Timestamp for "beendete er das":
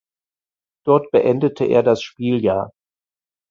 1.11-2.01